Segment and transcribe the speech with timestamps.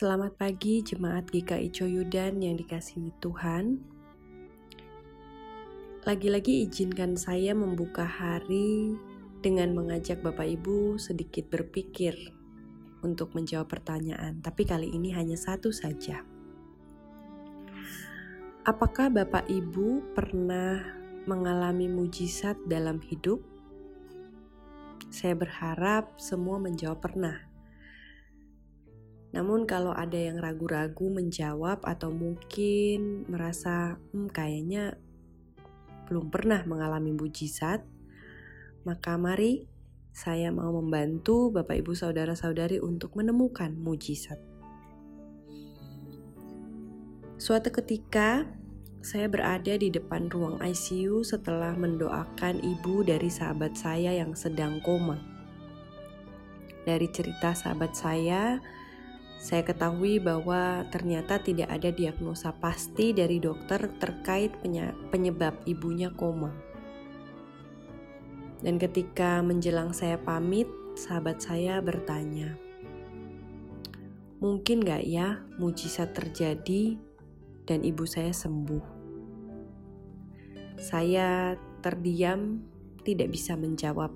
[0.00, 3.84] Selamat pagi jemaat GKI Coyudan yang dikasihi Tuhan.
[6.08, 8.96] Lagi-lagi izinkan saya membuka hari
[9.44, 12.16] dengan mengajak Bapak Ibu sedikit berpikir
[13.04, 16.24] untuk menjawab pertanyaan, tapi kali ini hanya satu saja.
[18.64, 20.80] Apakah Bapak Ibu pernah
[21.28, 23.44] mengalami mujizat dalam hidup?
[25.12, 27.49] Saya berharap semua menjawab pernah.
[29.30, 34.98] Namun kalau ada yang ragu-ragu menjawab atau mungkin merasa hmm, kayaknya
[36.10, 37.86] belum pernah mengalami mujizat,
[38.82, 39.70] maka mari
[40.10, 44.42] saya mau membantu Bapak Ibu saudara-saudari untuk menemukan mujizat.
[47.40, 48.44] Suatu ketika
[49.00, 55.16] saya berada di depan ruang ICU setelah mendoakan ibu dari sahabat saya yang sedang koma.
[56.84, 58.60] Dari cerita sahabat saya,
[59.40, 64.52] saya ketahui bahwa ternyata tidak ada diagnosa pasti dari dokter terkait
[65.08, 66.52] penyebab ibunya koma.
[68.60, 72.52] Dan ketika menjelang saya pamit, sahabat saya bertanya,
[74.44, 77.00] "Mungkin gak ya mujizat terjadi
[77.64, 79.00] dan ibu saya sembuh?"
[80.76, 82.60] Saya terdiam,
[83.08, 84.12] tidak bisa menjawab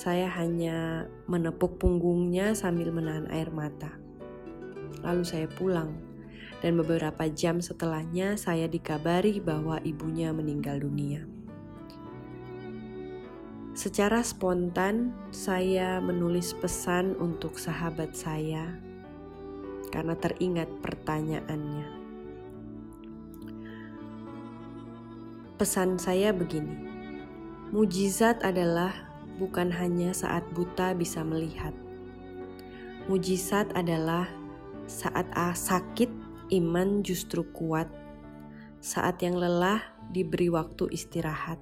[0.00, 4.00] saya hanya menepuk punggungnya sambil menahan air mata.
[5.04, 5.92] Lalu saya pulang,
[6.64, 11.28] dan beberapa jam setelahnya saya dikabari bahwa ibunya meninggal dunia.
[13.76, 18.80] Secara spontan, saya menulis pesan untuk sahabat saya
[19.92, 21.88] karena teringat pertanyaannya.
[25.60, 26.88] Pesan saya begini:
[27.68, 29.09] mujizat adalah
[29.40, 31.72] bukan hanya saat buta bisa melihat.
[33.08, 34.28] Mujizat adalah
[34.84, 36.12] saat sakit
[36.52, 37.88] iman justru kuat,
[38.84, 39.80] saat yang lelah
[40.12, 41.56] diberi waktu istirahat,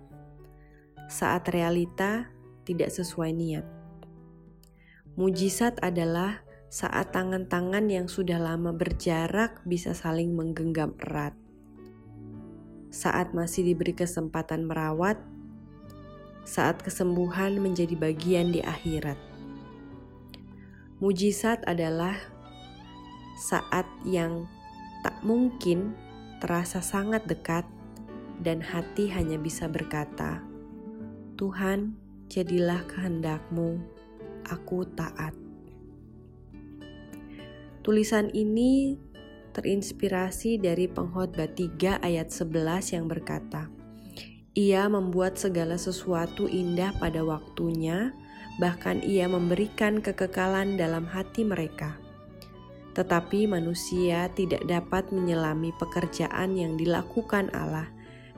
[1.06, 2.26] saat realita
[2.66, 3.66] tidak sesuai niat.
[5.14, 11.32] Mujizat adalah saat tangan-tangan yang sudah lama berjarak bisa saling menggenggam erat.
[12.92, 15.20] Saat masih diberi kesempatan merawat,
[16.44, 19.18] saat kesembuhan menjadi bagian di akhirat.
[20.98, 22.18] Mujizat adalah
[23.38, 24.50] saat yang
[25.06, 25.94] tak mungkin
[26.42, 27.62] terasa sangat dekat
[28.42, 30.42] dan hati hanya bisa berkata,
[31.38, 31.94] Tuhan,
[32.26, 33.78] jadilah kehendakmu,
[34.46, 35.34] aku taat.
[37.86, 38.98] Tulisan ini
[39.54, 43.77] terinspirasi dari pengkhotbah 3 ayat 11 yang berkata,
[44.56, 48.16] ia membuat segala sesuatu indah pada waktunya,
[48.58, 51.96] bahkan ia memberikan kekekalan dalam hati mereka.
[52.96, 57.86] Tetapi manusia tidak dapat menyelami pekerjaan yang dilakukan Allah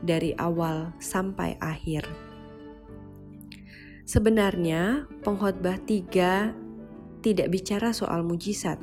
[0.04, 2.04] dari awal sampai akhir.
[4.04, 6.52] Sebenarnya, pengkhotbah tiga
[7.22, 8.76] tidak bicara soal mujizat,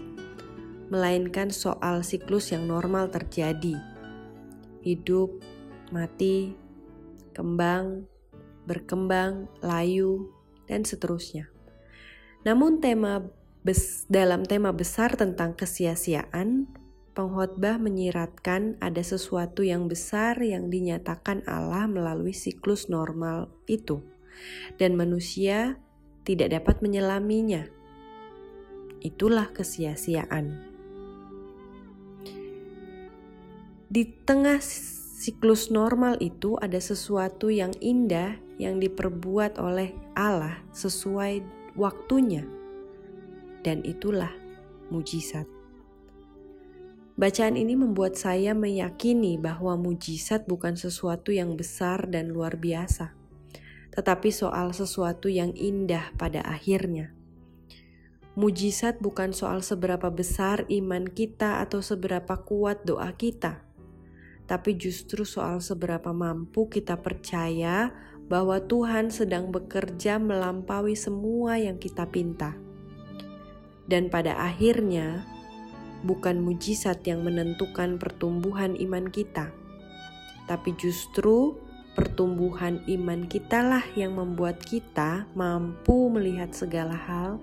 [0.87, 3.75] melainkan soal siklus yang normal terjadi.
[4.81, 5.43] Hidup,
[5.91, 6.55] mati,
[7.37, 8.09] kembang,
[8.65, 10.33] berkembang, layu,
[10.65, 11.53] dan seterusnya.
[12.41, 13.21] Namun tema
[13.61, 16.65] bes, dalam tema besar tentang kesia-siaan,
[17.13, 24.01] pengkhotbah menyiratkan ada sesuatu yang besar yang dinyatakan Allah melalui siklus normal itu,
[24.81, 25.77] dan manusia
[26.25, 27.69] tidak dapat menyelaminya.
[28.97, 30.67] Itulah kesia-siaan.
[33.87, 34.59] Di tengah
[35.17, 41.41] siklus normal itu ada sesuatu yang indah yang diperbuat oleh Allah sesuai
[41.73, 42.45] waktunya,
[43.65, 44.29] dan itulah
[44.93, 45.49] mujizat.
[47.17, 53.17] Bacaan ini membuat saya meyakini bahwa mujizat bukan sesuatu yang besar dan luar biasa,
[53.97, 57.09] tetapi soal sesuatu yang indah pada akhirnya.
[58.37, 63.66] Mujizat bukan soal seberapa besar iman kita atau seberapa kuat doa kita
[64.47, 67.91] tapi justru soal seberapa mampu kita percaya
[68.31, 72.55] bahwa Tuhan sedang bekerja melampaui semua yang kita pinta.
[73.87, 75.23] Dan pada akhirnya,
[76.03, 79.51] bukan mujizat yang menentukan pertumbuhan iman kita,
[80.47, 81.55] tapi justru
[81.95, 87.39] pertumbuhan iman kitalah yang membuat kita mampu melihat segala hal,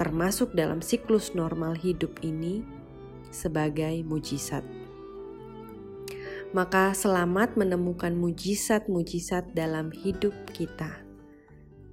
[0.00, 2.64] termasuk dalam siklus normal hidup ini,
[3.28, 4.81] sebagai mujizat
[6.52, 11.00] maka selamat menemukan mujizat-mujizat dalam hidup kita.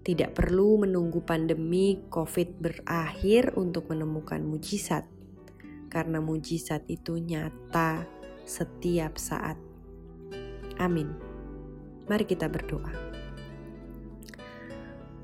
[0.04, 5.08] Tidak perlu menunggu pandemi COVID berakhir untuk menemukan mujizat.
[5.90, 8.06] karena mujizat itu nyata
[8.46, 9.58] setiap saat.
[10.78, 11.10] Amin.
[12.06, 12.94] Mari kita berdoa.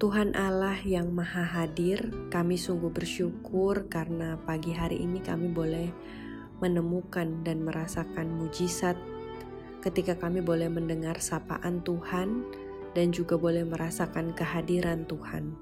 [0.02, 5.94] Tuhan Allah yang Maha Hadir, kami sungguh bersyukur karena pagi hari ini kami boleh
[6.58, 8.98] menemukan dan merasakan mujizat
[9.86, 12.42] ketika kami boleh mendengar sapaan Tuhan
[12.98, 15.54] dan juga boleh merasakan kehadiran Tuhan.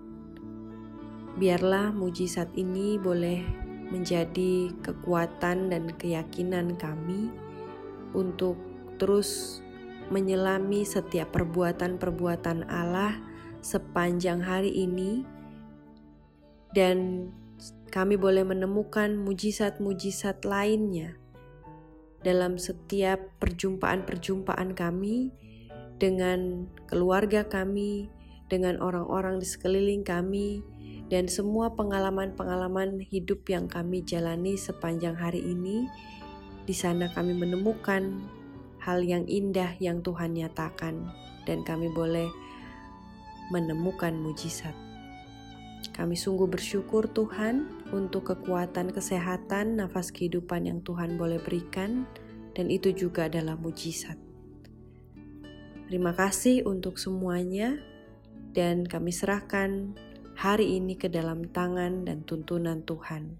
[1.36, 3.44] Biarlah mujizat ini boleh
[3.92, 7.28] menjadi kekuatan dan keyakinan kami
[8.16, 8.56] untuk
[8.96, 9.60] terus
[10.08, 13.20] menyelami setiap perbuatan-perbuatan Allah
[13.60, 15.26] sepanjang hari ini,
[16.72, 17.28] dan
[17.90, 21.18] kami boleh menemukan mujizat-mujizat lainnya
[22.24, 25.32] dalam setiap perjumpaan-perjumpaan kami
[26.00, 28.08] dengan keluarga kami,
[28.48, 30.64] dengan orang-orang di sekeliling kami,
[31.12, 35.86] dan semua pengalaman-pengalaman hidup yang kami jalani sepanjang hari ini,
[36.64, 38.24] di sana kami menemukan
[38.80, 41.12] hal yang indah yang Tuhan nyatakan,
[41.44, 42.32] dan kami boleh
[43.52, 44.74] menemukan mujizat.
[45.92, 52.10] Kami sungguh bersyukur Tuhan untuk kekuatan kesehatan, nafas kehidupan yang Tuhan boleh berikan,
[52.58, 54.18] dan itu juga adalah mujizat.
[55.88, 57.78] Terima kasih untuk semuanya,
[58.58, 59.94] dan kami serahkan
[60.34, 63.38] hari ini ke dalam tangan dan tuntunan Tuhan.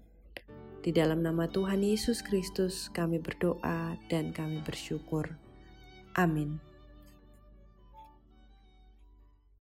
[0.84, 5.34] Di dalam nama Tuhan Yesus Kristus, kami berdoa dan kami bersyukur.
[6.14, 6.73] Amin.